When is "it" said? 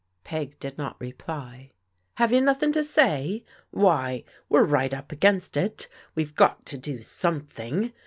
5.55-5.87